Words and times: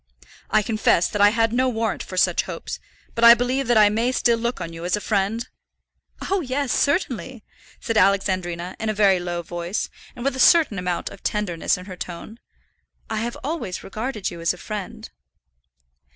I 0.49 0.63
confess 0.63 1.07
that 1.09 1.21
I 1.21 1.29
had 1.29 1.53
no 1.53 1.69
warrant 1.69 2.01
for 2.01 2.17
such 2.17 2.41
hopes, 2.49 2.79
but 3.13 3.23
I 3.23 3.35
believe 3.35 3.67
that 3.67 3.77
I 3.77 3.89
may 3.89 4.11
still 4.11 4.39
look 4.39 4.59
on 4.59 4.73
you 4.73 4.83
as 4.83 4.95
a 4.95 4.99
friend?" 4.99 5.47
"Oh, 6.31 6.41
yes, 6.43 6.71
certainly," 6.71 7.43
said 7.79 7.97
Alexandrina, 7.97 8.75
in 8.79 8.89
a 8.89 8.95
very 8.95 9.19
low 9.19 9.43
voice, 9.43 9.89
and 10.15 10.25
with 10.25 10.35
a 10.35 10.39
certain 10.39 10.79
amount 10.79 11.09
of 11.11 11.21
tenderness 11.21 11.77
in 11.77 11.85
her 11.85 11.95
tone. 11.97 12.39
"I 13.11 13.17
have 13.17 13.37
always 13.43 13.83
regarded 13.83 14.31
you 14.31 14.41
as 14.41 14.55
a 14.55 14.57
friend." 14.57 15.07